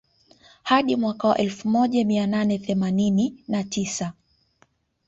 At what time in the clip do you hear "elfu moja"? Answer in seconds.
1.37-2.05